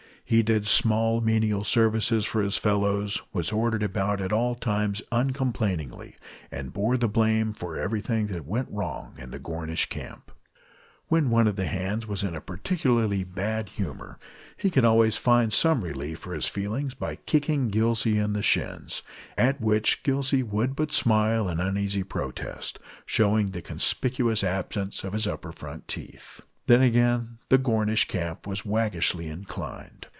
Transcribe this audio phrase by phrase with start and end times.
[0.23, 6.15] He did small menial services for his fellows, was ordered about at all times uncomplainingly,
[6.49, 10.31] and bore the blame for everything that went wrong in the Gornish Camp.
[11.09, 14.19] When one of the hands was in a particularly bad humor,
[14.55, 19.03] he could always find some relief for his feelings by kicking Gillsey in the shins,
[19.37, 25.27] at which Gillsey would but smile an uneasy protest, showing the conspicuous absence of his
[25.27, 26.39] upper front teeth.
[26.67, 30.07] Then again the Gornish Camp was waggishly inclined.